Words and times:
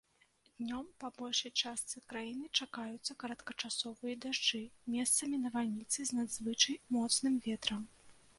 Днём 0.59 0.85
па 1.01 1.09
большай 1.17 1.51
частцы 1.61 2.01
краіны 2.13 2.47
чакаюцца 2.65 3.17
кароткачасовыя 3.25 4.15
дажджы, 4.25 4.63
месцамі 4.95 5.35
навальніцы 5.45 5.99
з 6.13 6.23
надзвычай 6.23 6.83
моцным 6.99 7.39
ветрам. 7.51 7.87